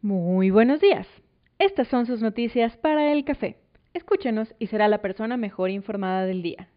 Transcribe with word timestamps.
Muy 0.00 0.50
buenos 0.50 0.80
días. 0.80 1.08
Estas 1.58 1.88
son 1.88 2.06
sus 2.06 2.22
noticias 2.22 2.76
para 2.76 3.10
el 3.12 3.24
café. 3.24 3.58
Escúchenos 3.94 4.54
y 4.60 4.68
será 4.68 4.86
la 4.86 4.98
persona 4.98 5.36
mejor 5.36 5.70
informada 5.70 6.24
del 6.24 6.40
día. 6.40 6.68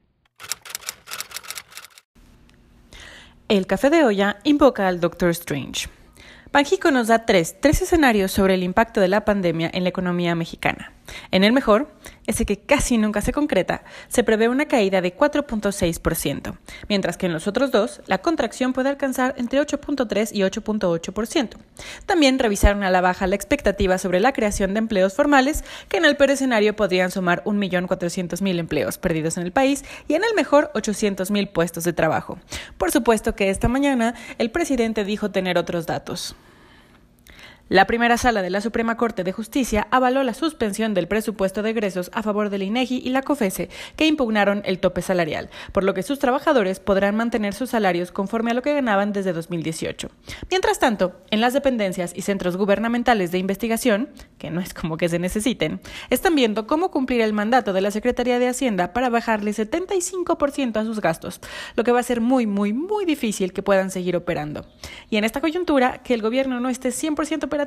El 3.47 3.67
café 3.67 3.91
de 3.91 4.03
olla 4.03 4.37
invoca 4.43 4.87
al 4.87 4.99
Doctor 4.99 5.29
Strange. 5.29 5.87
Banjico 6.51 6.89
nos 6.89 7.09
da 7.09 7.27
tres, 7.27 7.61
tres 7.61 7.83
escenarios 7.83 8.31
sobre 8.31 8.55
el 8.55 8.63
impacto 8.63 9.01
de 9.01 9.07
la 9.07 9.23
pandemia 9.23 9.69
en 9.71 9.83
la 9.83 9.89
economía 9.89 10.33
mexicana. 10.33 10.91
En 11.31 11.43
el 11.43 11.53
mejor, 11.53 11.89
ese 12.27 12.45
que 12.45 12.59
casi 12.59 12.97
nunca 12.97 13.21
se 13.21 13.33
concreta, 13.33 13.83
se 14.07 14.23
prevé 14.23 14.47
una 14.47 14.67
caída 14.67 15.01
de 15.01 15.15
4.6%, 15.15 16.57
mientras 16.87 17.17
que 17.17 17.25
en 17.25 17.33
los 17.33 17.47
otros 17.47 17.71
dos, 17.71 18.01
la 18.07 18.19
contracción 18.19 18.73
puede 18.73 18.89
alcanzar 18.89 19.35
entre 19.37 19.59
8.3 19.59 20.29
y 20.33 20.41
8.8%. 20.41 21.57
También 22.05 22.39
revisaron 22.39 22.83
a 22.83 22.91
la 22.91 23.01
baja 23.01 23.27
la 23.27 23.35
expectativa 23.35 23.97
sobre 23.97 24.19
la 24.19 24.33
creación 24.33 24.73
de 24.73 24.79
empleos 24.79 25.13
formales, 25.13 25.63
que 25.89 25.97
en 25.97 26.05
el 26.05 26.15
peor 26.15 26.31
escenario 26.31 26.75
podrían 26.75 27.11
sumar 27.11 27.43
1.400.000 27.43 28.59
empleos 28.59 28.97
perdidos 28.97 29.37
en 29.37 29.43
el 29.43 29.51
país 29.51 29.83
y 30.07 30.13
en 30.13 30.23
el 30.23 30.33
mejor 30.35 30.71
800.000 30.73 31.51
puestos 31.51 31.83
de 31.83 31.93
trabajo. 31.93 32.37
Por 32.77 32.91
supuesto 32.91 33.35
que 33.35 33.49
esta 33.49 33.67
mañana 33.67 34.15
el 34.37 34.51
presidente 34.51 35.03
dijo 35.03 35.31
tener 35.31 35.57
otros 35.57 35.85
datos. 35.85 36.35
La 37.71 37.87
primera 37.87 38.17
sala 38.17 38.41
de 38.41 38.49
la 38.49 38.59
Suprema 38.59 38.97
Corte 38.97 39.23
de 39.23 39.31
Justicia 39.31 39.87
avaló 39.91 40.23
la 40.23 40.33
suspensión 40.33 40.93
del 40.93 41.07
presupuesto 41.07 41.63
de 41.63 41.69
egresos 41.69 42.11
a 42.13 42.21
favor 42.21 42.49
del 42.49 42.63
INEGI 42.63 43.01
y 43.01 43.11
la 43.11 43.21
COFESE, 43.21 43.69
que 43.95 44.07
impugnaron 44.07 44.61
el 44.65 44.79
tope 44.81 45.01
salarial, 45.01 45.49
por 45.71 45.85
lo 45.85 45.93
que 45.93 46.03
sus 46.03 46.19
trabajadores 46.19 46.81
podrán 46.81 47.15
mantener 47.15 47.53
sus 47.53 47.69
salarios 47.69 48.11
conforme 48.11 48.51
a 48.51 48.55
lo 48.55 48.61
que 48.61 48.73
ganaban 48.73 49.13
desde 49.13 49.31
2018. 49.31 50.09
Mientras 50.49 50.79
tanto, 50.79 51.13
en 51.29 51.39
las 51.39 51.53
dependencias 51.53 52.11
y 52.13 52.23
centros 52.23 52.57
gubernamentales 52.57 53.31
de 53.31 53.37
investigación, 53.37 54.09
que 54.41 54.49
no 54.49 54.59
es 54.59 54.73
como 54.73 54.97
que 54.97 55.07
se 55.07 55.19
necesiten, 55.19 55.81
están 56.09 56.33
viendo 56.33 56.65
cómo 56.65 56.89
cumplir 56.89 57.21
el 57.21 57.31
mandato 57.31 57.73
de 57.73 57.81
la 57.81 57.91
Secretaría 57.91 58.39
de 58.39 58.47
Hacienda 58.47 58.91
para 58.91 59.11
bajarle 59.11 59.51
75% 59.51 60.77
a 60.77 60.83
sus 60.83 60.99
gastos, 60.99 61.41
lo 61.75 61.83
que 61.83 61.91
va 61.91 61.99
a 61.99 62.03
ser 62.03 62.21
muy, 62.21 62.47
muy, 62.47 62.73
muy 62.73 63.05
difícil 63.05 63.53
que 63.53 63.61
puedan 63.61 63.91
seguir 63.91 64.15
operando. 64.15 64.65
Y 65.11 65.17
en 65.17 65.25
esta 65.25 65.41
coyuntura, 65.41 66.01
que 66.01 66.15
el 66.15 66.23
gobierno 66.23 66.59
no 66.59 66.69
esté 66.69 66.89
100% 66.89 67.43
operando 67.43 67.61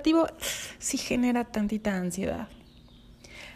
sí 0.79 0.99
genera 0.99 1.45
tantita 1.45 1.95
ansiedad. 1.95 2.49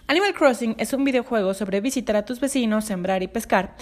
Animal 0.07 0.33
Crossing 0.33 0.77
es 0.79 0.93
un 0.93 1.03
videojuego 1.03 1.55
sobre 1.55 1.81
visitar 1.81 2.15
a 2.15 2.25
tus 2.25 2.39
vecinos, 2.39 2.85
sembrar 2.85 3.25
y 3.25 3.27
pescar. 3.27 3.75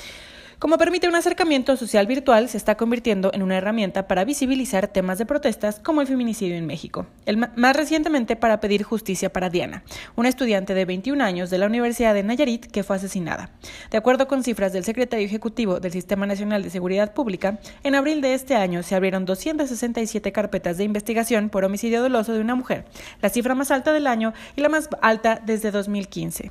Como 0.58 0.78
permite 0.78 1.06
un 1.06 1.14
acercamiento 1.14 1.76
social 1.76 2.06
virtual, 2.06 2.48
se 2.48 2.56
está 2.56 2.78
convirtiendo 2.78 3.30
en 3.34 3.42
una 3.42 3.58
herramienta 3.58 4.08
para 4.08 4.24
visibilizar 4.24 4.88
temas 4.88 5.18
de 5.18 5.26
protestas 5.26 5.80
como 5.80 6.00
el 6.00 6.06
feminicidio 6.06 6.56
en 6.56 6.64
México. 6.64 7.06
El 7.26 7.36
más 7.36 7.76
recientemente 7.76 8.36
para 8.36 8.58
pedir 8.58 8.82
justicia 8.82 9.30
para 9.30 9.50
Diana, 9.50 9.82
una 10.14 10.30
estudiante 10.30 10.72
de 10.72 10.86
21 10.86 11.22
años 11.22 11.50
de 11.50 11.58
la 11.58 11.66
Universidad 11.66 12.14
de 12.14 12.22
Nayarit 12.22 12.64
que 12.70 12.84
fue 12.84 12.96
asesinada. 12.96 13.50
De 13.90 13.98
acuerdo 13.98 14.28
con 14.28 14.42
cifras 14.42 14.72
del 14.72 14.84
secretario 14.84 15.26
ejecutivo 15.26 15.78
del 15.78 15.92
Sistema 15.92 16.24
Nacional 16.24 16.62
de 16.62 16.70
Seguridad 16.70 17.12
Pública, 17.12 17.58
en 17.84 17.94
abril 17.94 18.22
de 18.22 18.32
este 18.32 18.54
año 18.54 18.82
se 18.82 18.94
abrieron 18.94 19.26
267 19.26 20.32
carpetas 20.32 20.78
de 20.78 20.84
investigación 20.84 21.50
por 21.50 21.64
homicidio 21.64 22.00
doloso 22.00 22.32
de 22.32 22.40
una 22.40 22.54
mujer, 22.54 22.86
la 23.20 23.28
cifra 23.28 23.54
más 23.54 23.70
alta 23.70 23.92
del 23.92 24.06
año 24.06 24.32
y 24.56 24.62
la 24.62 24.70
más 24.70 24.88
alta 25.02 25.38
desde 25.44 25.70
2015. 25.70 26.50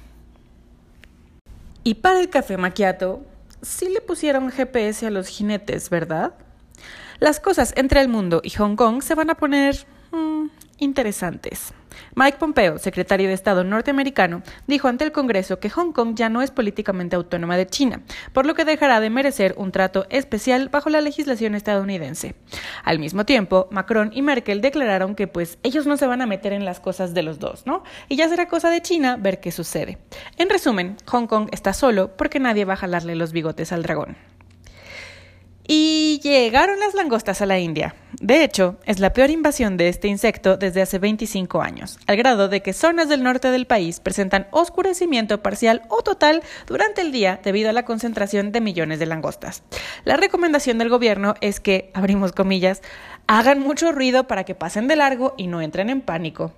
Y 1.83 1.95
para 1.95 2.19
el 2.19 2.29
café 2.29 2.57
maquiato, 2.57 3.23
sí 3.65 3.89
le 3.89 4.01
pusieron 4.01 4.51
GPS 4.51 5.07
a 5.07 5.09
los 5.09 5.27
jinetes, 5.27 5.89
¿verdad? 5.89 6.33
Las 7.19 7.39
cosas 7.39 7.73
entre 7.75 8.01
el 8.01 8.07
mundo 8.07 8.41
y 8.43 8.51
Hong 8.51 8.75
Kong 8.75 9.01
se 9.01 9.15
van 9.15 9.29
a 9.29 9.35
poner 9.35 9.85
mm, 10.11 10.45
interesantes. 10.77 11.73
Mike 12.15 12.37
Pompeo, 12.37 12.77
secretario 12.77 13.27
de 13.27 13.33
Estado 13.33 13.63
norteamericano, 13.63 14.41
dijo 14.67 14.87
ante 14.87 15.03
el 15.03 15.11
Congreso 15.11 15.59
que 15.59 15.69
Hong 15.69 15.91
Kong 15.91 16.15
ya 16.15 16.29
no 16.29 16.41
es 16.41 16.51
políticamente 16.51 17.15
autónoma 17.15 17.57
de 17.57 17.67
China, 17.67 18.01
por 18.33 18.45
lo 18.45 18.53
que 18.53 18.65
dejará 18.65 18.99
de 18.99 19.09
merecer 19.09 19.55
un 19.57 19.71
trato 19.71 20.05
especial 20.09 20.69
bajo 20.69 20.89
la 20.89 21.01
legislación 21.01 21.55
estadounidense. 21.55 22.35
Al 22.83 22.99
mismo 22.99 23.25
tiempo, 23.25 23.67
Macron 23.71 24.11
y 24.13 24.21
Merkel 24.21 24.61
declararon 24.61 25.15
que 25.15 25.27
pues 25.27 25.57
ellos 25.63 25.85
no 25.85 25.97
se 25.97 26.07
van 26.07 26.21
a 26.21 26.27
meter 26.27 26.53
en 26.53 26.65
las 26.65 26.79
cosas 26.79 27.13
de 27.13 27.23
los 27.23 27.39
dos, 27.39 27.65
¿no? 27.65 27.83
Y 28.09 28.15
ya 28.15 28.29
será 28.29 28.47
cosa 28.47 28.69
de 28.69 28.81
China 28.81 29.17
ver 29.17 29.39
qué 29.39 29.51
sucede. 29.51 29.97
En 30.37 30.49
resumen, 30.49 30.97
Hong 31.07 31.27
Kong 31.27 31.49
está 31.51 31.73
solo 31.73 32.15
porque 32.15 32.39
nadie 32.39 32.65
va 32.65 32.73
a 32.73 32.77
jalarle 32.77 33.15
los 33.15 33.31
bigotes 33.31 33.71
al 33.71 33.83
dragón. 33.83 34.17
Llegaron 36.19 36.79
las 36.79 36.93
langostas 36.93 37.41
a 37.41 37.45
la 37.45 37.59
India. 37.59 37.95
De 38.21 38.43
hecho, 38.43 38.77
es 38.85 38.99
la 38.99 39.13
peor 39.13 39.29
invasión 39.29 39.77
de 39.77 39.89
este 39.89 40.07
insecto 40.07 40.57
desde 40.57 40.81
hace 40.81 40.99
25 40.99 41.61
años, 41.61 41.99
al 42.07 42.17
grado 42.17 42.47
de 42.47 42.61
que 42.61 42.73
zonas 42.73 43.09
del 43.09 43.23
norte 43.23 43.51
del 43.51 43.67
país 43.67 43.99
presentan 43.99 44.47
oscurecimiento 44.51 45.43
parcial 45.43 45.81
o 45.89 46.01
total 46.01 46.41
durante 46.67 47.01
el 47.01 47.11
día 47.11 47.39
debido 47.43 47.69
a 47.69 47.73
la 47.73 47.85
concentración 47.85 48.51
de 48.51 48.61
millones 48.61 48.99
de 48.99 49.05
langostas. 49.05 49.63
La 50.05 50.17
recomendación 50.17 50.77
del 50.77 50.89
gobierno 50.89 51.35
es 51.41 51.59
que, 51.59 51.91
abrimos 51.93 52.31
comillas, 52.31 52.81
hagan 53.27 53.59
mucho 53.59 53.91
ruido 53.91 54.27
para 54.27 54.43
que 54.43 54.55
pasen 54.55 54.87
de 54.87 54.95
largo 54.95 55.33
y 55.37 55.47
no 55.47 55.61
entren 55.61 55.89
en 55.89 56.01
pánico. 56.01 56.53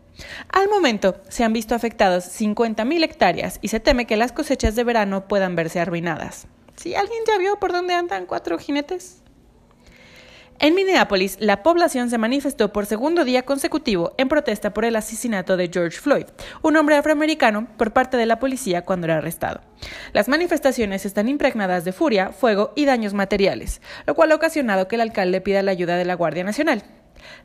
Al 0.50 0.70
momento, 0.70 1.18
se 1.30 1.44
han 1.44 1.54
visto 1.54 1.76
afectados 1.76 2.26
50.000 2.26 3.04
hectáreas 3.04 3.60
y 3.62 3.70
se 3.70 3.80
teme 3.80 4.06
que 4.06 4.18
las 4.18 4.32
cosechas 4.32 4.76
de 4.76 4.84
verano 4.84 5.28
puedan 5.28 5.56
verse 5.56 5.80
arruinadas. 5.80 6.48
¿Si 6.76 6.96
alguien 6.96 7.24
ya 7.28 7.38
vio 7.38 7.60
por 7.60 7.72
dónde 7.72 7.94
andan 7.94 8.26
cuatro 8.26 8.58
jinetes? 8.58 9.24
En 10.60 10.74
Minneapolis, 10.74 11.38
la 11.40 11.62
población 11.62 12.10
se 12.10 12.18
manifestó 12.18 12.74
por 12.74 12.88
segundo 12.88 13.24
día 13.24 13.44
consecutivo 13.44 14.14
en 14.18 14.28
protesta 14.28 14.74
por 14.74 14.86
el 14.86 14.96
asesinato 14.96 15.56
de 15.56 15.70
George 15.72 16.00
Floyd, 16.00 16.26
un 16.64 16.76
hombre 16.78 16.96
afroamericano, 16.96 17.68
por 17.78 17.94
parte 17.94 18.18
de 18.18 18.26
la 18.26 18.40
policía 18.40 18.84
cuando 18.84 19.06
era 19.06 19.18
arrestado. 19.18 19.62
Las 20.14 20.28
manifestaciones 20.28 21.06
están 21.06 21.30
impregnadas 21.30 21.86
de 21.86 21.94
furia, 21.94 22.32
fuego 22.32 22.74
y 22.76 22.86
daños 22.86 23.14
materiales, 23.14 23.82
lo 24.08 24.16
cual 24.16 24.32
ha 24.32 24.36
ocasionado 24.36 24.88
que 24.88 24.96
el 24.96 25.02
alcalde 25.02 25.42
pida 25.42 25.62
la 25.62 25.72
ayuda 25.72 25.96
de 25.96 26.06
la 26.06 26.16
Guardia 26.16 26.44
Nacional. 26.44 26.84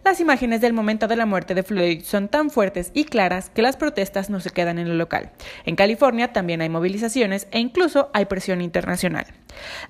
Las 0.05 0.21
imágenes 0.21 0.61
del 0.61 0.73
momento 0.73 1.09
de 1.09 1.17
la 1.17 1.27
muerte 1.27 1.55
de 1.55 1.63
Floyd 1.63 2.03
son 2.05 2.29
tan 2.29 2.51
fuertes 2.51 2.91
y 2.95 3.05
claras 3.05 3.51
que 3.51 3.63
las 3.63 3.77
protestas 3.77 4.31
no 4.31 4.41
se 4.41 4.51
quedan 4.51 4.79
en 4.79 4.89
lo 4.89 4.95
local. 4.95 5.31
En 5.65 5.77
California 5.77 6.33
también 6.33 6.61
hay 6.61 6.69
movilizaciones 6.69 7.47
e 7.51 7.61
incluso 7.61 8.11
hay 8.13 8.27
presión 8.27 8.61
internacional. 8.61 9.27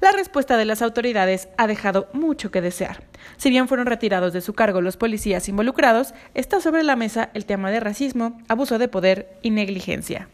La 0.01 0.13
respuesta 0.13 0.57
de 0.57 0.65
las 0.65 0.83
autoridades 0.83 1.49
ha 1.57 1.67
dejado 1.67 2.09
mucho 2.13 2.51
que 2.51 2.61
desear. 2.61 3.03
Si 3.37 3.51
bien 3.51 3.69
fueron 3.69 3.87
retirados 3.87 4.33
de 4.33 4.41
su 4.41 4.55
cargo 4.55 4.81
los 4.81 4.97
policías 4.97 5.49
involucrados, 5.49 6.15
está 6.35 6.61
sobre 6.61 6.83
la 6.83 6.97
mesa 6.97 7.31
el 7.35 7.47
tema 7.47 7.71
de 7.71 7.81
racismo, 7.81 8.39
abuso 8.49 8.79
de 8.79 8.89
poder 8.89 9.39
y 9.43 9.51
negligencia. 9.51 10.29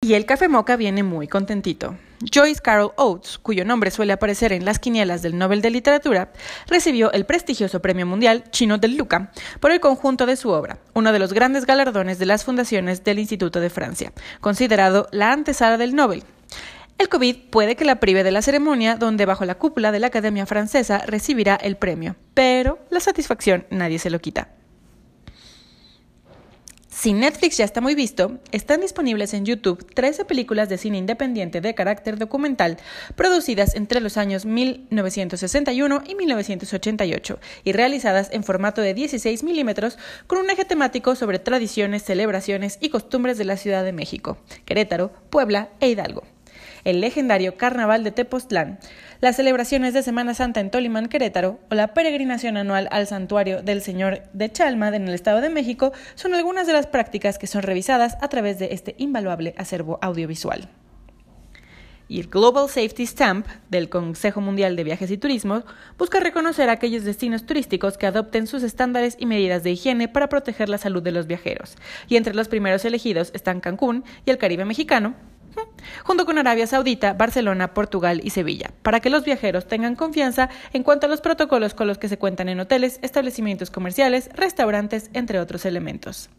Y 0.00 0.14
el 0.14 0.26
café 0.26 0.48
moca 0.48 0.76
viene 0.76 1.02
muy 1.02 1.28
contentito. 1.28 1.96
Joyce 2.20 2.60
Carol 2.60 2.92
Oates, 2.96 3.38
cuyo 3.38 3.64
nombre 3.64 3.90
suele 3.90 4.12
aparecer 4.12 4.52
en 4.52 4.64
las 4.64 4.78
quinielas 4.78 5.22
del 5.22 5.36
Nobel 5.36 5.62
de 5.62 5.70
Literatura, 5.70 6.32
recibió 6.66 7.12
el 7.12 7.26
prestigioso 7.26 7.80
Premio 7.80 8.06
Mundial 8.06 8.44
Chino 8.50 8.78
del 8.78 8.96
Luca 8.96 9.32
por 9.60 9.70
el 9.70 9.80
conjunto 9.80 10.26
de 10.26 10.36
su 10.36 10.50
obra, 10.50 10.78
uno 10.94 11.12
de 11.12 11.18
los 11.18 11.32
grandes 11.32 11.66
galardones 11.66 12.18
de 12.18 12.26
las 12.26 12.44
fundaciones 12.44 13.04
del 13.04 13.18
Instituto 13.18 13.60
de 13.60 13.70
Francia, 13.70 14.12
considerado 14.40 15.08
la 15.12 15.32
antesala 15.32 15.76
del 15.76 15.94
Nobel. 15.94 16.22
El 16.96 17.08
COVID 17.08 17.36
puede 17.50 17.74
que 17.74 17.84
la 17.84 17.98
prive 17.98 18.22
de 18.22 18.30
la 18.30 18.42
ceremonia 18.42 18.96
donde 18.96 19.26
bajo 19.26 19.44
la 19.44 19.56
cúpula 19.56 19.90
de 19.90 19.98
la 19.98 20.06
Academia 20.06 20.46
Francesa 20.46 20.98
recibirá 20.98 21.56
el 21.56 21.76
premio, 21.76 22.14
pero 22.34 22.78
la 22.90 23.00
satisfacción 23.00 23.66
nadie 23.70 23.98
se 23.98 24.10
lo 24.10 24.20
quita. 24.20 24.48
Si 27.04 27.12
Netflix 27.12 27.58
ya 27.58 27.66
está 27.66 27.82
muy 27.82 27.94
visto, 27.94 28.38
están 28.50 28.80
disponibles 28.80 29.34
en 29.34 29.44
YouTube 29.44 29.84
13 29.92 30.24
películas 30.24 30.70
de 30.70 30.78
cine 30.78 30.96
independiente 30.96 31.60
de 31.60 31.74
carácter 31.74 32.16
documental 32.16 32.78
producidas 33.14 33.74
entre 33.74 34.00
los 34.00 34.16
años 34.16 34.46
1961 34.46 36.02
y 36.06 36.14
1988 36.14 37.38
y 37.62 37.72
realizadas 37.72 38.30
en 38.32 38.42
formato 38.42 38.80
de 38.80 38.94
16 38.94 39.42
milímetros 39.42 39.98
con 40.26 40.38
un 40.38 40.48
eje 40.48 40.64
temático 40.64 41.14
sobre 41.14 41.38
tradiciones, 41.38 42.04
celebraciones 42.04 42.78
y 42.80 42.88
costumbres 42.88 43.36
de 43.36 43.44
la 43.44 43.58
Ciudad 43.58 43.84
de 43.84 43.92
México, 43.92 44.38
Querétaro, 44.64 45.12
Puebla 45.28 45.68
e 45.80 45.90
Hidalgo 45.90 46.33
el 46.84 47.00
legendario 47.00 47.56
Carnaval 47.56 48.04
de 48.04 48.12
Tepoztlán, 48.12 48.78
las 49.20 49.36
celebraciones 49.36 49.94
de 49.94 50.02
Semana 50.02 50.34
Santa 50.34 50.60
en 50.60 50.70
Tolimán, 50.70 51.08
Querétaro, 51.08 51.58
o 51.70 51.74
la 51.74 51.94
peregrinación 51.94 52.56
anual 52.56 52.88
al 52.90 53.06
santuario 53.06 53.62
del 53.62 53.80
Señor 53.80 54.22
de 54.32 54.52
Chalma 54.52 54.88
en 54.88 55.08
el 55.08 55.14
Estado 55.14 55.40
de 55.40 55.50
México 55.50 55.92
son 56.14 56.34
algunas 56.34 56.66
de 56.66 56.74
las 56.74 56.86
prácticas 56.86 57.38
que 57.38 57.46
son 57.46 57.62
revisadas 57.62 58.16
a 58.20 58.28
través 58.28 58.58
de 58.58 58.68
este 58.72 58.94
invaluable 58.98 59.54
acervo 59.56 59.98
audiovisual. 60.02 60.68
Y 62.06 62.20
el 62.20 62.28
Global 62.28 62.68
Safety 62.68 63.06
Stamp 63.06 63.46
del 63.70 63.88
Consejo 63.88 64.42
Mundial 64.42 64.76
de 64.76 64.84
Viajes 64.84 65.10
y 65.10 65.16
Turismo 65.16 65.62
busca 65.96 66.20
reconocer 66.20 66.68
aquellos 66.68 67.04
destinos 67.04 67.46
turísticos 67.46 67.96
que 67.96 68.06
adopten 68.06 68.46
sus 68.46 68.62
estándares 68.62 69.16
y 69.18 69.24
medidas 69.24 69.62
de 69.62 69.70
higiene 69.70 70.06
para 70.06 70.28
proteger 70.28 70.68
la 70.68 70.76
salud 70.76 71.02
de 71.02 71.12
los 71.12 71.26
viajeros. 71.26 71.76
Y 72.06 72.16
entre 72.16 72.34
los 72.34 72.48
primeros 72.48 72.84
elegidos 72.84 73.30
están 73.34 73.60
Cancún 73.60 74.04
y 74.26 74.30
el 74.30 74.38
Caribe 74.38 74.66
mexicano, 74.66 75.14
junto 76.04 76.26
con 76.26 76.38
Arabia 76.38 76.66
Saudita, 76.66 77.12
Barcelona, 77.12 77.74
Portugal 77.74 78.20
y 78.22 78.30
Sevilla, 78.30 78.70
para 78.82 79.00
que 79.00 79.10
los 79.10 79.24
viajeros 79.24 79.66
tengan 79.66 79.96
confianza 79.96 80.48
en 80.72 80.82
cuanto 80.82 81.06
a 81.06 81.08
los 81.08 81.20
protocolos 81.20 81.74
con 81.74 81.86
los 81.86 81.98
que 81.98 82.08
se 82.08 82.18
cuentan 82.18 82.48
en 82.48 82.60
hoteles, 82.60 82.98
establecimientos 83.02 83.70
comerciales, 83.70 84.30
restaurantes, 84.34 85.10
entre 85.12 85.40
otros 85.40 85.64
elementos. 85.64 86.30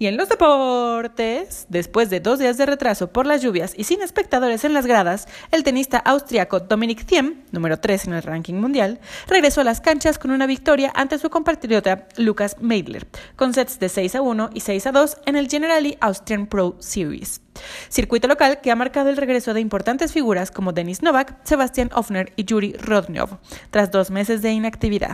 Y 0.00 0.06
en 0.06 0.16
los 0.16 0.28
deportes, 0.28 1.66
después 1.68 2.08
de 2.08 2.20
dos 2.20 2.38
días 2.38 2.56
de 2.56 2.66
retraso 2.66 3.12
por 3.12 3.26
las 3.26 3.42
lluvias 3.42 3.74
y 3.76 3.82
sin 3.82 4.00
espectadores 4.00 4.62
en 4.62 4.72
las 4.72 4.86
gradas, 4.86 5.26
el 5.50 5.64
tenista 5.64 5.98
austriaco 5.98 6.60
Dominic 6.60 7.04
Thiem, 7.04 7.42
número 7.50 7.80
3 7.80 8.06
en 8.06 8.12
el 8.12 8.22
ranking 8.22 8.54
mundial, 8.54 9.00
regresó 9.26 9.62
a 9.62 9.64
las 9.64 9.80
canchas 9.80 10.20
con 10.20 10.30
una 10.30 10.46
victoria 10.46 10.92
ante 10.94 11.18
su 11.18 11.30
compatriota 11.30 12.06
Lucas 12.16 12.56
Meidler, 12.60 13.08
con 13.34 13.52
sets 13.52 13.80
de 13.80 13.88
6 13.88 14.14
a 14.14 14.22
1 14.22 14.50
y 14.54 14.60
6 14.60 14.86
a 14.86 14.92
2 14.92 15.16
en 15.26 15.34
el 15.34 15.48
Generali 15.48 15.98
Austrian 16.00 16.46
Pro 16.46 16.76
Series. 16.78 17.40
Circuito 17.88 18.28
local 18.28 18.60
que 18.60 18.70
ha 18.70 18.76
marcado 18.76 19.10
el 19.10 19.16
regreso 19.16 19.52
de 19.52 19.60
importantes 19.60 20.12
figuras 20.12 20.52
como 20.52 20.72
Denis 20.72 21.02
Novak, 21.02 21.34
Sebastián 21.42 21.90
Ofner 21.92 22.32
y 22.36 22.44
Yuri 22.44 22.74
Rodnyov, 22.74 23.38
tras 23.72 23.90
dos 23.90 24.12
meses 24.12 24.42
de 24.42 24.52
inactividad. 24.52 25.10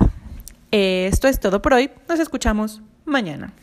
Esto 0.71 1.29
es 1.29 1.41
todo 1.41 1.63
por 1.63 1.73
hoy. 1.73 1.91
Nos 2.07 2.21
escuchamos 2.21 2.83
mañana. 3.07 3.55